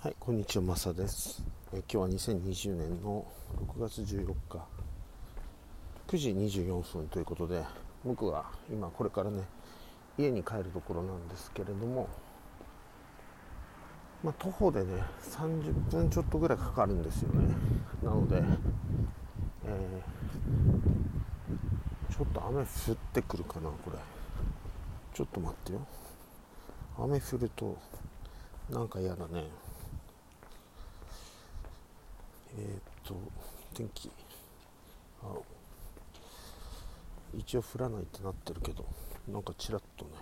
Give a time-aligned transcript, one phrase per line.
[0.00, 1.42] はい、こんにちは、マサです。
[1.72, 3.26] え今日は2020年の
[3.76, 4.64] 6月14日、
[6.06, 7.64] 9時24分ということで、
[8.04, 9.42] 僕は今これからね、
[10.16, 12.08] 家に帰るところなんですけれども、
[14.22, 17.56] まあ、徒歩でね、30分ちょっとぐらいかかるんですよね。
[18.00, 18.36] なので、
[19.64, 20.08] えー
[22.16, 22.66] ちょっと雨降っ
[23.12, 23.98] てくるかな、これ。
[25.12, 25.80] ちょっと待ってよ。
[26.96, 27.76] 雨降ると、
[28.70, 29.50] なんか嫌だね。
[32.56, 33.14] えーっと
[33.74, 34.10] 天気。
[35.22, 35.26] あ
[37.36, 38.86] 一応降らないってなってるけど
[39.28, 40.12] なんかちらっとね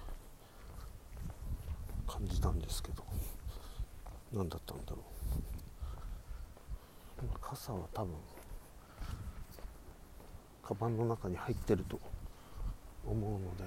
[2.08, 3.04] 感じたんですけど
[4.32, 5.00] 何だったんだろう。
[7.40, 8.14] 傘は多分
[10.62, 12.00] カバンの中に入ってると
[13.06, 13.64] 思うので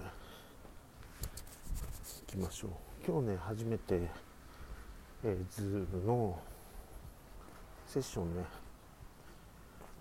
[2.27, 2.71] 行きましょう。
[3.07, 4.01] 今日ね初めて、
[5.23, 6.39] えー、ズームの
[7.89, 8.44] セッションね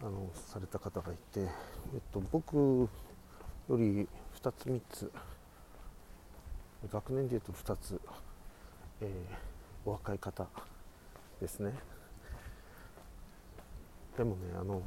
[0.03, 1.49] あのされた方がいて、えっ
[2.12, 2.89] と、僕よ
[3.71, 4.07] り
[4.41, 5.12] 2つ3つ
[6.93, 8.01] 学年でいうと2つ、
[9.01, 9.49] えー
[9.87, 10.47] お若い方
[11.41, 11.73] ですね。
[14.19, 14.83] でもねあの、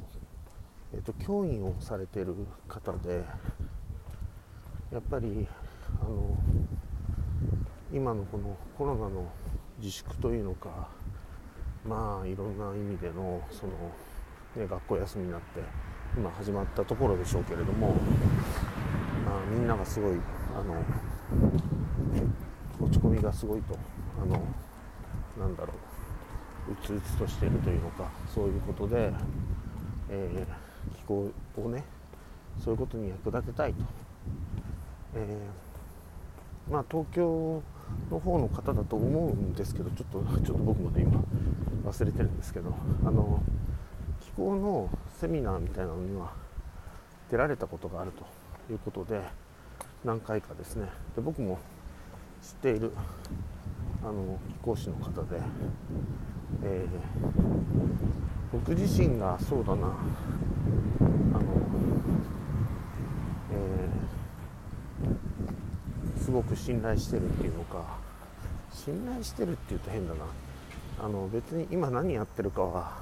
[0.94, 2.36] えっと、教員をされてる
[2.68, 3.24] 方で
[4.92, 5.48] やっぱり
[6.00, 6.38] あの
[7.92, 9.28] 今のこのコロナの
[9.78, 10.88] 自粛というのか
[11.88, 13.72] まあいろんな意味でのその、
[14.56, 15.60] ね、学校休みになって
[16.16, 17.88] 今始まったところでしょうけれども、
[19.24, 20.16] まあ、みんながすごい
[20.56, 20.74] あの
[22.80, 23.76] 落ち込みがすごいと
[24.22, 24.40] あの
[25.38, 25.72] なんだろ
[26.68, 29.12] ううつうつとしているというのかそういうことで、
[30.10, 31.84] えー気候をね
[32.62, 33.84] そういうことに役立てたいと、
[35.14, 37.62] えーまあ東京
[38.10, 41.22] の方の方だと思うんですけどちょっとちょっと僕もね今
[41.84, 43.42] 忘れてるんですけどあの
[44.20, 44.88] 気候の
[45.20, 46.32] セミナーみたいなのには
[47.30, 49.20] 出られたことがあるということで
[50.04, 50.88] 何回かですね。
[51.14, 51.58] で僕も
[52.42, 52.92] 知っている
[54.02, 55.40] あの気候士の方で、
[56.64, 56.98] えー
[58.52, 59.96] 僕自身がそうだなあの、
[63.50, 67.98] えーすごく信頼してるっていうのか
[68.72, 70.20] 信頼してるっていうと変だな。
[71.02, 72.96] あの別に今何やってるかは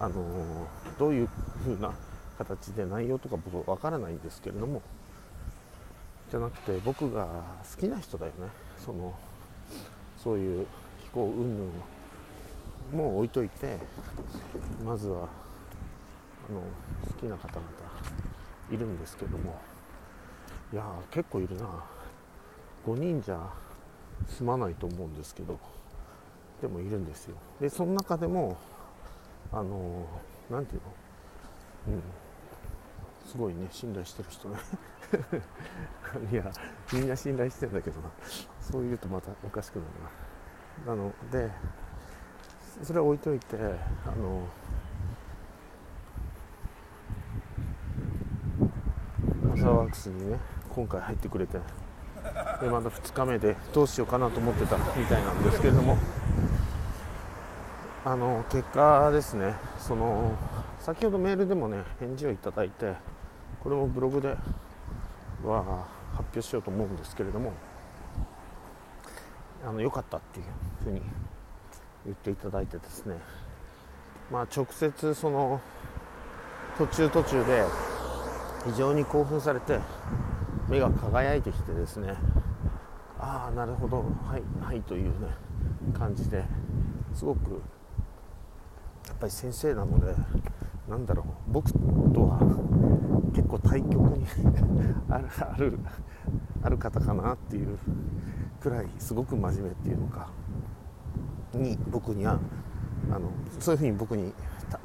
[0.00, 0.66] あの
[0.98, 1.28] どういう
[1.62, 1.92] 風な
[2.38, 4.80] 形で内容とか僕わからないんですけれども
[6.30, 7.26] じゃなくて僕が
[7.70, 8.48] 好きな人だよね。
[8.78, 9.14] その
[10.16, 10.66] そういう
[11.02, 11.72] 飛行云々
[12.92, 13.78] もう置いといて
[14.84, 15.28] まずは
[16.48, 16.62] あの
[17.06, 17.66] 好きな方々
[18.70, 19.60] いるんですけども。
[20.72, 21.66] いや結構いるな。
[22.86, 23.50] 5人じゃ
[24.28, 25.58] 済まないと思うんですけど。
[26.60, 27.36] でもいるんですよ。
[27.60, 28.56] でその中でも
[29.52, 30.06] あの
[30.50, 30.80] なんていう
[31.90, 31.94] の？
[31.94, 32.02] うん。
[33.26, 34.56] すごいね信頼してる人ね。
[36.32, 36.50] いや
[36.92, 38.10] みんな信頼してんだけどな。
[38.60, 39.90] そう言うとまたおかしくなる
[40.86, 40.94] な。
[40.94, 41.50] なので
[42.82, 43.56] それは置いといて
[44.06, 44.48] あの
[49.50, 50.38] マサワークスにね
[50.70, 51.58] 今回入ってくれて
[52.60, 55.96] でまだ2日目でどうしようかなと思ってたみたいなんですけれども。
[58.08, 59.54] あの結果ですね。
[59.78, 60.34] その
[60.80, 62.94] 先ほどメールでもね返事をいただいて
[63.62, 64.28] これもブログで
[65.44, 67.52] は発表しようと思うんですけれども
[69.62, 70.46] あの良かったっていう
[70.84, 71.02] ふうに
[72.06, 73.18] 言っていただいてですね。
[74.32, 75.60] まあ直接その
[76.78, 77.62] 途中途中で
[78.64, 79.80] 非常に興奮されて
[80.70, 82.14] 目が輝いてきてですね。
[83.18, 83.98] ああなるほど。
[83.98, 85.28] はいはいというね
[85.92, 86.42] 感じで
[87.12, 87.60] すごく
[89.18, 90.14] ぱり先生なので
[90.88, 92.38] なんだろう僕とは
[93.34, 94.26] 結構対極に
[95.10, 95.78] あるある
[96.62, 97.78] ある方かなっていう
[98.60, 100.28] くらいすごく真面目っていうのか
[101.52, 102.38] に僕には
[103.10, 103.30] あの
[103.60, 104.32] そういうふうに僕に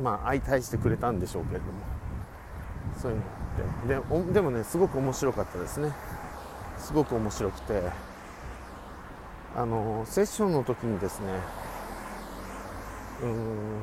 [0.01, 1.71] まあ相対してくれたんでしょうけれども
[2.97, 4.23] そういうのがあって。
[4.27, 5.93] ででもねすごく面白かったですね。
[6.77, 7.81] すごく面白くて
[9.55, 11.27] あのセッションの時にですね
[13.21, 13.81] うん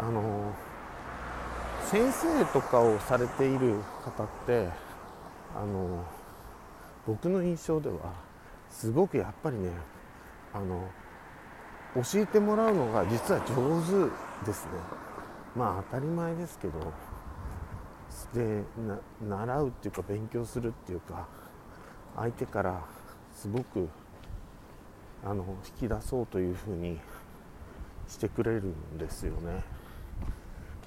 [0.00, 0.54] あの
[1.90, 4.68] 先生とかをされている方って
[5.54, 6.02] あの
[7.06, 8.14] 僕の印象では
[8.70, 9.70] すごくやっぱりね
[10.54, 10.88] あの
[11.96, 14.70] 教えてもらうのが実は上手ですね。
[15.54, 16.92] まあ当たり前ですけど
[18.32, 18.62] で
[19.28, 21.26] 習うっていうか勉強するっていうか
[22.16, 22.80] 相手から
[23.34, 23.88] すごく
[25.24, 25.44] あの
[25.80, 26.98] 引き出そうというふうに
[28.08, 29.79] してくれるんですよね。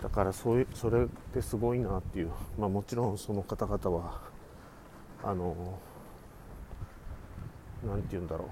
[0.04, 4.20] だからそういうそれってすごいなっていう、まあ、もちろんその方々は
[5.24, 5.80] あの
[7.88, 8.48] 何て言うんだろう。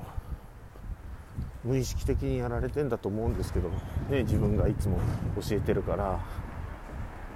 [1.63, 3.69] 無意識的にやられてんだと思うんですけど、
[4.09, 4.98] ね、自分がいつも
[5.39, 6.19] 教えてるから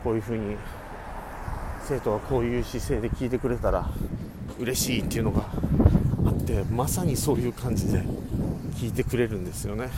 [0.03, 0.57] こういうふうに
[1.83, 3.87] 生徒はこういう姿勢で聞いてくれたら
[4.57, 5.43] 嬉しいっていうのが
[6.25, 8.03] あってまさにそういう感じで
[8.75, 9.89] 聞いてくれるんですよね。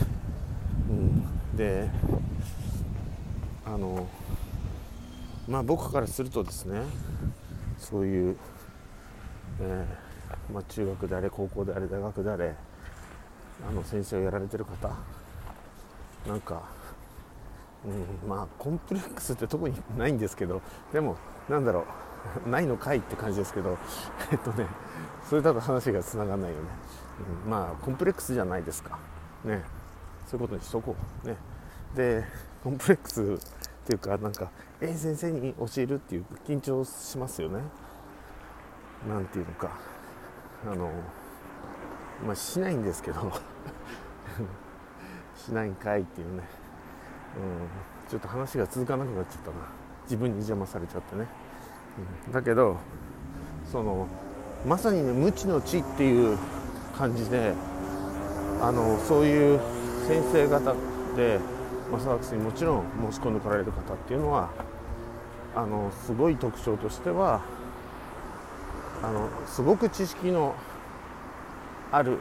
[0.90, 1.90] うん、で
[3.68, 4.08] あの
[5.46, 6.84] まあ僕からするとですね
[7.78, 8.38] そういう、
[9.60, 12.56] えー、まあ、中学であれ高校であれ大学であれ
[13.68, 14.90] あの先生をやられてる方
[16.26, 16.64] なんか、
[17.86, 20.62] うん、まあコンプレックスって特にないんですけど
[20.94, 21.18] でも
[21.50, 21.86] なんだろ
[22.46, 23.78] う ないのかいって感じですけど
[24.32, 24.66] えっとね
[25.30, 26.64] それだと話がつながらないよね、
[27.44, 28.98] うん、まあコンプレックスじゃないですか。
[29.44, 29.62] ね。
[30.26, 31.28] そういうことにしとこう。
[31.28, 31.36] ね。
[31.96, 32.24] で
[32.64, 33.40] コンプレックス
[33.88, 34.52] っていうかなんか
[34.82, 37.62] え先生に教えるっていう緊張しますよね。
[39.08, 39.80] なんていうのか。
[40.70, 40.92] あの
[42.26, 43.32] まあしないんですけど。
[45.38, 46.44] しないんかいっていうね、
[47.38, 49.56] うん、ちょっと話が続かなくなっちゃったな。
[50.04, 51.26] 自分に邪魔されちゃってね、
[52.28, 52.78] うん、だけど
[53.72, 54.08] その
[54.66, 56.38] まさにね無知の知っていう
[56.98, 57.54] 感じで
[58.62, 59.60] あのそういう
[60.08, 60.76] 先生方
[61.16, 61.40] で
[61.92, 64.50] マサワクスにもちろん申し込んでこられる方っていうのは
[65.56, 67.42] あのすごい特徴としては
[69.02, 70.56] あのすごく知識の
[71.92, 72.18] ある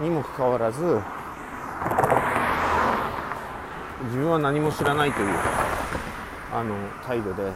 [0.00, 0.82] にもかかわらず
[4.04, 5.28] 自分は何も知らないという
[6.52, 6.74] あの
[7.06, 7.52] 態度で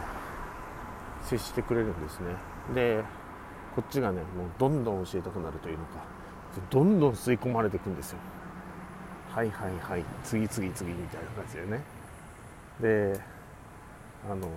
[1.25, 2.37] 接してくれるんですね。
[2.75, 3.03] で
[3.75, 5.91] こっちがねもうどんどん教えたくなるというのか
[6.71, 8.19] どんどん吸い込まれていくんですよ。
[9.37, 11.83] はいはいはい次次次みたいな感じでね。
[12.81, 13.21] で
[14.25, 14.49] あの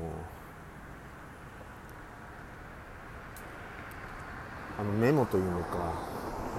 [4.80, 6.02] あのメモというのか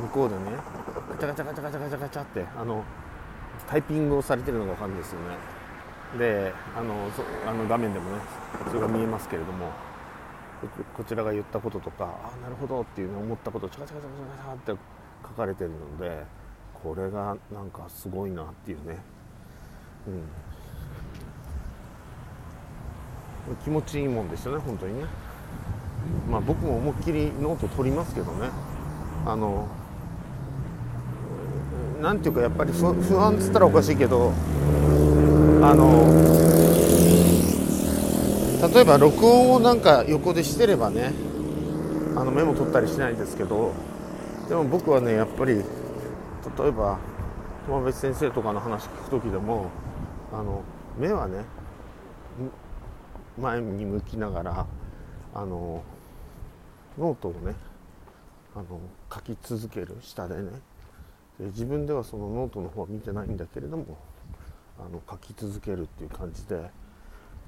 [0.03, 0.43] 向こうでね
[1.09, 2.85] ガチャガチャガチャガチャガチャガチャってあの
[3.67, 6.19] タイピングをされてるのが分かるんですよね。
[6.19, 8.19] であのそあの画面でもね
[8.69, 9.73] それが見えますけれども
[10.95, 14.11] こちらが言ったこととかああなるほどっていう、ね、思ったことをチャカチャカチャ
[14.53, 14.83] カチャって
[15.23, 16.40] 書かれてるので
[16.83, 18.99] これがなんかすごいなっていうね、
[23.49, 25.07] うん、気持ちいいもんですよね本当にね。
[26.31, 28.49] まあ僕も思いっきりノート取りますけどね。
[29.27, 29.69] あの
[32.01, 34.33] なんていうかやっぱり不安っつったらおかしいけど
[35.63, 36.07] あの
[38.73, 41.13] 例えば録音をなんか横でしてればね
[42.17, 43.75] あのメモ取ったりしないですけど
[44.49, 45.63] でも僕はねやっぱり
[46.59, 46.99] 例えば
[47.67, 49.71] 友別先生とかの話聞く時でも
[50.33, 50.63] あの
[50.99, 51.45] 目はね
[53.39, 54.67] 前に向きながら
[55.35, 55.83] あの
[56.99, 57.55] ノートをね
[58.55, 58.81] あの
[59.13, 60.51] 書き続ける下でね。
[61.39, 63.97] で自分ではそのノートの方は見てないんだけれども
[64.79, 66.71] あの書き続けるっていう感じで。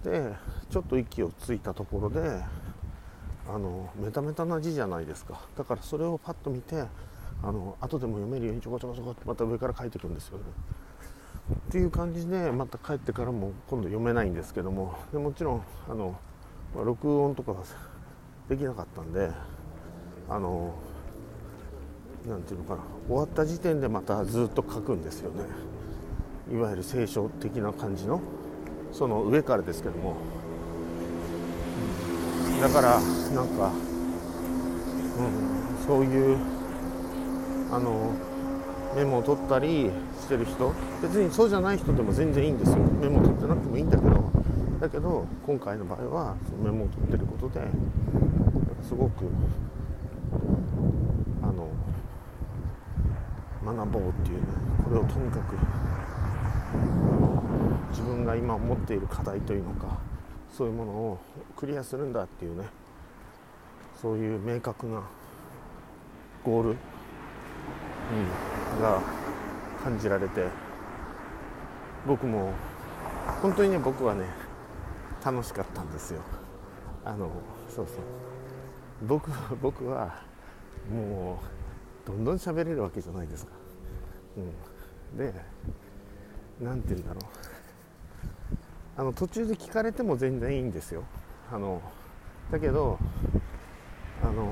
[0.04, 0.34] で
[0.68, 2.42] ちょっと息をついたところで
[3.48, 5.40] あのメタメタな字じゃないですか。
[5.56, 6.84] だからそれをパッと見て
[7.43, 10.44] あの後でも読めるようにちょこちょこちょこってまた上から書いていくんですよね。
[11.68, 14.95] っていう感じでまた帰ってからも今度読めないんですけども。
[15.12, 16.16] でもちろんあの、
[16.75, 17.54] まあ、録音とか
[18.49, 19.30] できなかったんで
[20.28, 20.75] あの
[22.26, 22.83] なんていうのかな。
[23.09, 25.45] 終わった時点でまたずっと書くんですよね。
[26.52, 28.21] いわゆる聖書的な感じの。
[28.92, 30.16] その上からですけども。
[32.61, 33.00] だから
[33.35, 33.73] なんか、
[35.18, 35.23] う
[35.83, 36.38] ん、そういう
[37.73, 38.12] あの
[38.95, 40.73] メモを取ったりしてる人。
[41.00, 42.76] 別にそうじゃない人でも全然いいんですよ。
[43.00, 44.31] メモを取ってなくてもいいんだけど。
[44.81, 47.61] だけど今回の場合はそのメモを取ってることで
[48.83, 49.26] すごく
[51.41, 51.69] あの
[53.64, 54.47] 学ぼうっていうね。
[54.85, 55.57] これをとにかく
[57.91, 59.99] 自分が今持っている課題というのか
[60.50, 61.19] そういうものを
[61.57, 62.67] クリアするんだっていうね。
[64.02, 65.00] そういう明確な
[66.45, 66.76] ゴール、
[68.81, 69.00] が
[69.83, 70.47] 感じられて
[72.07, 72.52] 僕も
[73.40, 74.26] 本当にね僕はね
[75.25, 76.21] 楽しかったんですよ。
[77.04, 77.31] あの
[77.69, 77.97] そうそう。
[79.07, 80.23] 僕は僕は
[80.90, 81.40] も
[82.04, 83.52] うどんどん喋れるわけじゃないですか、
[84.37, 84.40] う
[85.14, 85.33] ん、で
[86.61, 87.25] 何て言うんだろう。
[88.97, 91.04] あの途中で聞かれても全然いいんですよ。
[91.52, 91.81] あの
[92.50, 92.99] だけど
[94.23, 94.45] あの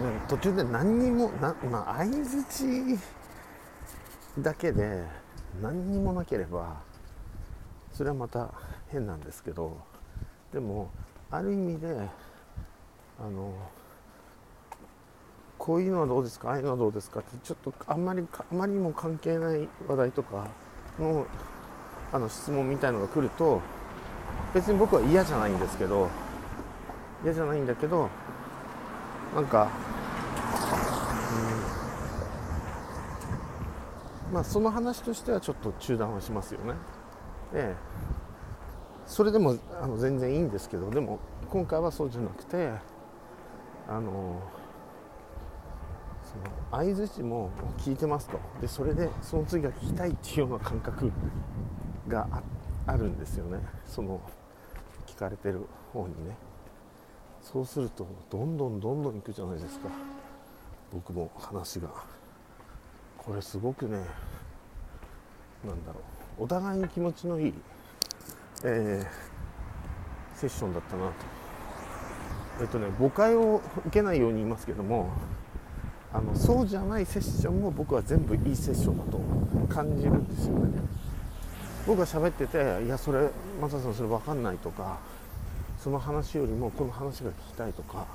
[0.00, 5.02] ね、途中で何にもな、まあ、相づちだけで
[5.60, 6.80] 何にもなければ
[7.92, 8.54] それはまた
[8.92, 9.76] 変なんですけど
[10.52, 10.88] でも
[11.32, 12.08] ある意味で
[13.18, 13.52] あの
[15.58, 20.46] こういうのはどうですかああいうのはどうですかってちょっとあんまりあまりにも関係ない話題とか
[21.00, 21.26] の
[22.12, 23.60] あの質問みたいのが来ると
[24.54, 26.08] 別に僕は嫌じゃないんですけど
[27.24, 28.08] 嫌じゃないんだけど
[29.34, 29.68] なんか、
[34.32, 36.74] まあその話としてはちょっと中断はしますよね。
[37.52, 37.74] で
[39.06, 41.18] それでもあの全然いいんですけどでも
[41.48, 42.70] 今回はそうじゃなくて
[43.88, 44.40] あの
[46.22, 48.38] その相づちも聞いてますと。
[48.60, 51.10] でそれでその次が聞きたいっていうような感覚
[52.06, 52.28] が
[52.86, 53.58] あるんですよね。
[53.84, 54.20] その
[55.08, 56.36] 聞かれてる方にね。
[57.42, 59.88] そうするとどんどんどんどんいくじゃないですか。
[60.92, 61.88] 僕も話が。
[63.18, 63.98] これすごくね
[65.66, 66.00] なんだろ
[66.38, 66.44] う。
[66.44, 67.54] お互いに気持ちのいい、
[68.64, 71.12] えー、セッションだったなと。
[72.60, 75.10] えっとね誤解を受けないように言いますけども
[76.12, 79.20] あのそうじゃないセッションも僕は全部いいセッションだと
[79.72, 80.80] 感じるんですよね。
[81.86, 83.30] 僕が喋ってていやそれ
[83.60, 84.98] マサさんそれ分かんないとか
[85.78, 88.06] その話よりもこの話が聞きたいとか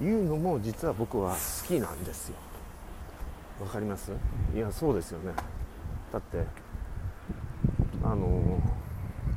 [0.00, 2.36] いうのも実は僕は好きなんですよ。
[3.60, 4.12] わかります？
[4.54, 5.32] いやそうですよね。
[6.12, 6.44] だって
[8.02, 8.58] あの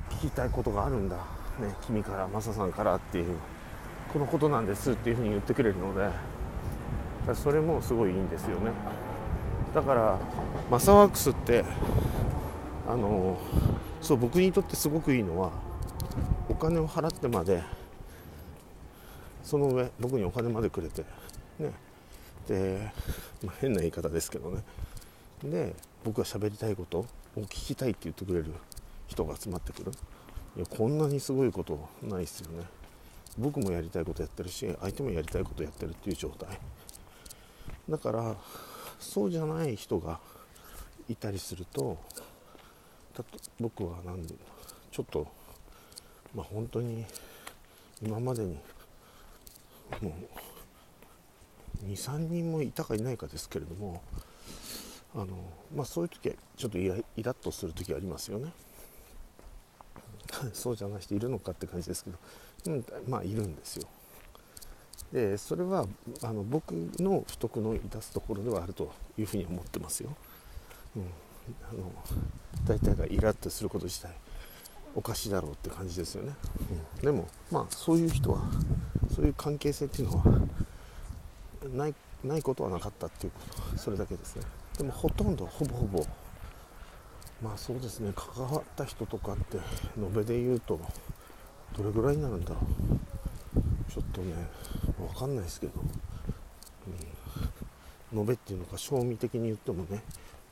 [0.10, 1.18] 聞きたいことがあるんだ、
[1.60, 3.36] ね、君からマサさんからっていう
[4.14, 6.10] このことなんですっていうふうに言ってくれるので
[7.36, 8.72] それもすごいいいんですよね。
[9.76, 10.18] だから
[10.72, 11.66] マサワークスって
[12.88, 13.38] あの
[14.02, 15.52] そう僕にとってすごくいいのは
[16.48, 17.64] お金を払ってまで
[19.44, 21.04] その上僕にお金までくれて
[21.60, 21.72] ね。
[22.48, 22.92] で、
[23.44, 24.64] まあ、変な言い方ですけどね。
[25.44, 28.54] で僕が喋りたいことを聞きたいって言ってくれる
[29.08, 29.92] 人が集まってくる。
[30.56, 32.66] いやこんなにすごいことないですよね。
[33.38, 36.60] 僕もやりたいことやってるし相手もやりたいことやってるっていう状態。
[37.90, 38.36] だから
[39.00, 40.20] そうじゃない人が
[41.10, 41.98] いたりすると
[43.60, 44.36] 僕は何で
[44.92, 45.28] ちょっと
[46.34, 47.06] まあ本当に
[48.02, 48.58] 今までに
[50.02, 50.16] も
[51.84, 54.02] う23人もいたかいないかですけれども
[55.16, 55.28] あの、
[55.76, 58.52] まあ、そういう時はちょっとイライラッとする時ありますよね。
[60.54, 62.18] そうじゃない人いるのかって感じですけど、
[62.68, 63.88] うん、まあいるんですよ。
[65.14, 65.86] でそれは
[66.24, 70.10] あの僕の不徳の致すところではあるというふうに思ってますよ、
[70.96, 71.04] うん、
[71.70, 71.92] あの
[72.66, 74.12] 大体がイラッとすること自体
[74.96, 76.34] おかしいだろうって感じですよね、
[77.00, 78.42] うん、でもまあそういう人は
[79.16, 80.24] そういう関係性っていうのは
[81.74, 83.40] ないないことはなかったっていうこ
[83.72, 84.44] とそれだけですね。
[84.78, 86.06] でもほとんどほぼほぼ
[87.42, 89.58] まあそうですね関わった人とかって
[89.98, 90.80] 延べで言うと
[91.78, 92.64] どれぐらいになるんだろう。
[93.92, 94.34] ちょっとね
[94.98, 95.74] 分かんないですけど、
[98.12, 100.02] うん、延べっていうのか賞味的に言ってもね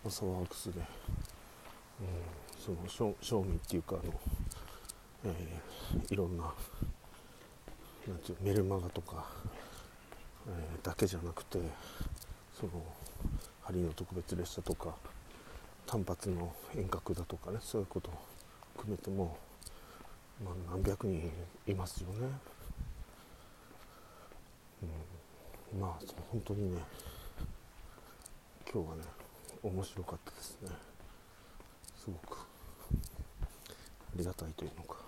[0.09, 2.07] サワークスで、うん、
[2.59, 4.13] その賞味っていうかあの、
[5.25, 6.53] えー、いろんな
[8.07, 9.25] なんていうメルマガとか、
[10.47, 11.59] えー、だけじゃなくて
[12.59, 12.71] その
[13.61, 14.95] 針の特別列車とか
[15.85, 18.13] 単発の遠隔だとかねそういうことを
[18.77, 19.37] 含めても、
[20.43, 21.31] まあ、何百人
[21.67, 22.27] いますよね。
[25.73, 25.99] うん、まあ
[26.31, 26.81] 本当にね
[28.73, 29.03] 今日はね
[29.61, 30.69] 面白かったですね。
[31.97, 32.45] すごくあ
[34.15, 35.00] りがたいというのか。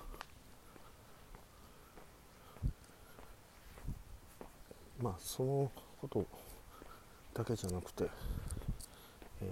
[5.04, 5.70] まあその
[6.00, 6.26] こと
[7.34, 8.06] だけじゃなくて、
[9.42, 9.46] え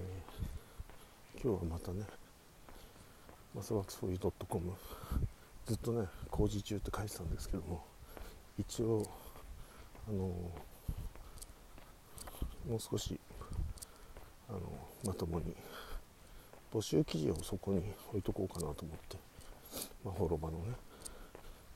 [1.36, 2.06] ー、今日はまたね
[3.54, 4.72] マスワークスフォードットコム
[5.66, 7.84] ずっとね工事中って書いてたんですけども
[8.58, 9.06] 一応
[10.08, 10.54] あのも
[12.70, 13.20] う少し
[14.48, 14.62] あの
[15.04, 15.54] まともに
[16.74, 19.18] 募集記事をそこに置いとこうかなと思って、
[20.06, 20.66] まあ、滅場のね、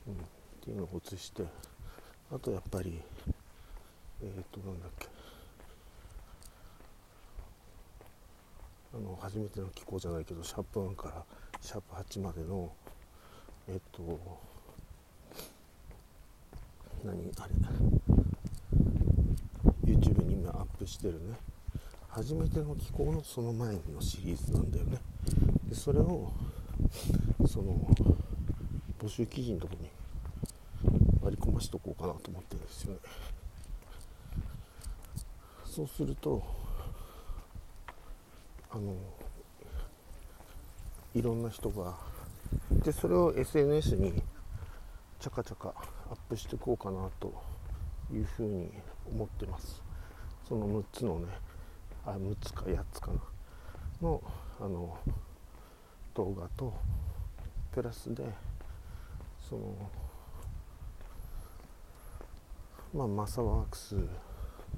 [0.08, 0.16] うん、っ
[0.64, 1.44] ていうのを移して
[2.32, 3.02] あとやっぱり
[4.22, 5.08] えっ、ー、となんだっけ。
[8.94, 11.24] あの初めての機構じゃないけどシャープ1から
[11.60, 12.72] シャープ8までの
[13.68, 14.18] えっ、ー、と
[17.04, 17.54] 何あれ。
[19.84, 21.36] YouTube に今アップしてるね。
[22.08, 24.98] 初めての気候のその前のシリーズなんだよね。
[25.68, 26.32] でそれを
[27.46, 27.88] その
[28.98, 29.90] 募集記事のとこに
[31.20, 32.98] 割り込ましとこうかなと思ってるんですよね。
[35.76, 36.42] そうすると
[38.70, 38.94] あの
[41.14, 41.98] いろんな人が
[42.82, 44.22] でそれを SNS に
[45.20, 45.74] ちゃかちゃか
[46.10, 47.30] アップしていこうかなと
[48.10, 48.70] いうふうに
[49.06, 49.82] 思ってます。
[50.48, 51.26] その6つのね
[52.06, 53.20] あ6つか8つかな。
[54.00, 54.22] の
[54.58, 54.96] あの
[56.14, 56.72] 動画と
[57.70, 58.24] プラスで
[59.46, 59.90] その
[62.94, 63.94] まあマサワークス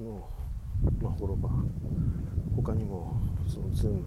[0.01, 0.29] の
[1.01, 1.49] まあメルマガ
[2.57, 4.05] 他にもそのズーム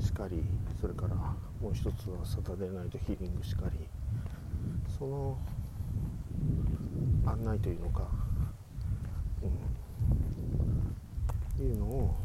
[0.00, 0.42] しかり
[0.80, 1.14] それから
[1.60, 3.86] もう一つはサタデーナイトヒーリングしかり。
[4.98, 5.36] その
[7.26, 8.08] 案内というのか、
[11.58, 12.16] うん、いうのを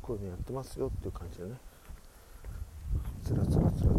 [0.00, 1.56] こういうのやってますよっていう感じでね。
[3.24, 3.98] つらつらつらと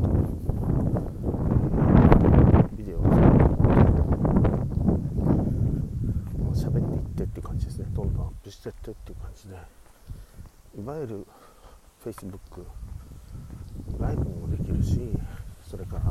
[2.78, 3.04] ビデオを
[6.54, 9.56] 喋っていってっていう感じですねどんどんアップしてってっていう感じで
[10.80, 11.28] いわゆる
[12.04, 12.66] Facebook
[14.00, 15.00] ライブもできるし
[15.66, 16.04] それから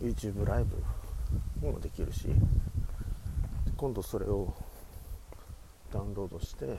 [0.00, 0.64] YouTube ライ
[1.60, 2.28] ブもできるし
[3.76, 4.54] 今度それを
[5.92, 6.78] ダウンロードして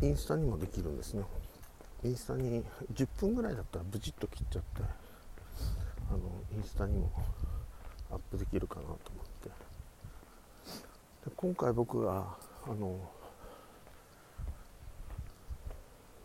[0.00, 1.24] インスタにもできるんですね。
[2.04, 2.62] インスタに
[2.94, 5.07] 10分ぐらいだったらブチッと切っちゃって。
[6.10, 6.18] あの
[6.56, 7.10] インスタにも
[8.10, 8.98] アップできるかなと思っ
[9.42, 9.48] て。
[9.48, 12.36] で今回僕が
[12.66, 12.98] あの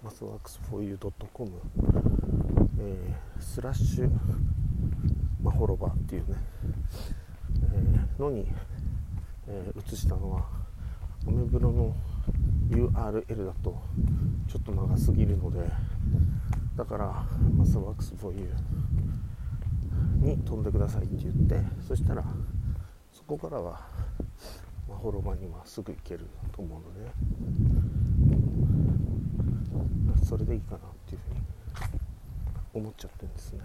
[0.04, 1.52] マスワークス 4u.com、
[2.80, 4.10] えー、スラッシュ
[5.42, 6.38] マホロバっていうね、
[7.74, 8.46] えー、のに、
[9.48, 10.46] えー、移したのは
[11.26, 11.96] アメブロの
[12.70, 13.82] URL だと
[14.50, 15.60] ちょっと長すぎるので
[16.76, 17.26] だから
[17.58, 18.50] マスワークス 4u
[20.24, 22.24] に飛んでくださいって言ってそしたら
[23.12, 23.82] そこからは
[24.90, 26.94] まほろばにはすぐ行けると思うの
[30.16, 31.42] で、それでいいかなっていうふうに
[32.74, 33.62] 思っちゃってるんですね。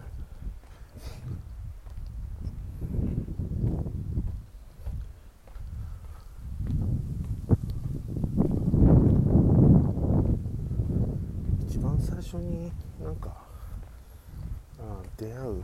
[11.69, 13.31] 一番最初になんか
[14.81, 15.63] あ出会う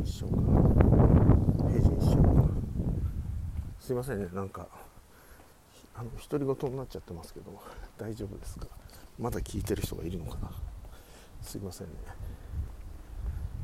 [0.00, 0.46] にしようかな
[1.70, 2.48] ページにしようかな
[3.90, 4.28] すいませんね。
[4.32, 4.68] なんか
[5.96, 7.46] あの独り言になっちゃってますけど
[7.98, 8.68] 大丈夫ですか？
[9.18, 10.52] まだ聞いてる人がいるのかな？
[11.42, 11.94] すいませんね。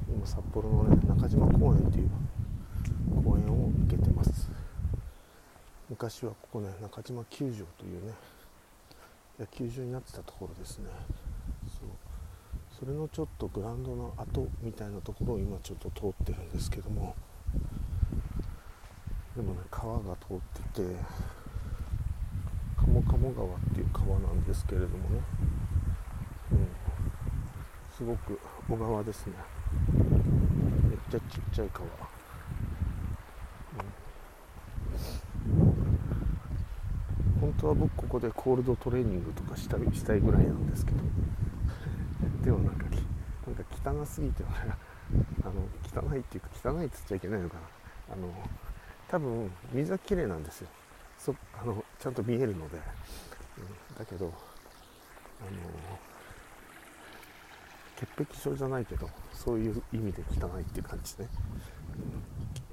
[0.09, 2.11] 今札幌のね中島公園っていう
[3.25, 4.51] 公園を受けてます。
[5.89, 8.13] 昔はここね中島球場というね
[9.39, 10.87] 野球場になってたところですね。
[12.81, 17.15] それのちょっとグラウンドの跡みたいなところを今ちょっと通ってるんですけども。
[19.37, 20.37] でもね川が通っ
[20.73, 20.97] てて
[22.79, 25.21] 鴨鴨川っていう川なんですけれどもね、
[26.53, 26.69] うん、
[27.95, 29.35] すごく小川ですね。
[30.89, 31.91] めっちゃちっちゃい川、う
[35.53, 40.99] ん、本当は僕ここでコールドトレーニングとかしたりしたいぐらいなんですけど。
[42.43, 42.87] でもなんか
[43.47, 44.45] なんか汚すぎて
[45.45, 45.47] あ
[46.01, 48.15] の汚いっていうか汚いっつっちゃいけないのかな。
[48.15, 48.33] あの
[49.09, 50.69] 多分水は綺麗なんですよ。
[51.19, 52.77] そあのちゃんと見えるので、
[53.59, 54.29] うん、だけどあ
[55.45, 55.51] の
[57.97, 61.29] 潔癖症じゃないけどそういう意味で汚いっていう感じね、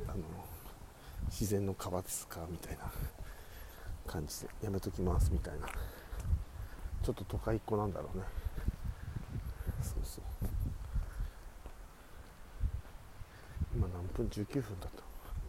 [0.06, 0.24] うん、あの
[1.30, 2.92] 自然の川ですかみたいな
[4.06, 5.68] 感じでやめときますみたいな。
[7.04, 8.24] ちょっと都会っ子なんだろうね。
[9.82, 10.24] そうそう。
[13.76, 15.03] 今何分？19分だと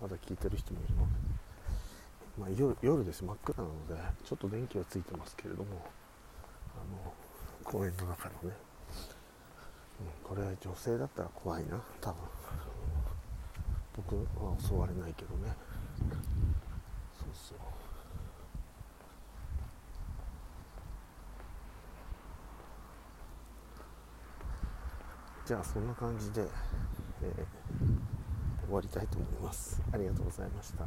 [0.04, 1.08] まだ聞いてる人もいるので、
[2.38, 3.24] まあ、夜夜です。
[3.24, 5.80] 真っ暗なのでちょっと電気はついてますけれども。
[6.74, 7.14] あの
[7.62, 8.56] 公園の中のね、
[10.00, 11.80] うん、これ女性だったら怖いな。
[12.02, 12.18] 多分。
[13.96, 15.54] 僕は襲われないけどね。
[17.18, 17.58] そうそう。
[25.46, 26.42] じゃあそんな感じで、
[27.22, 27.63] えー、
[28.74, 29.80] 終わりたいと思います。
[29.92, 30.84] ありがとうございました。